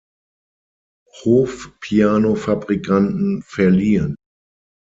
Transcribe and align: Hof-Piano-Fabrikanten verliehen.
Hof-Piano-Fabrikanten 1.13 3.43
verliehen. 3.43 4.15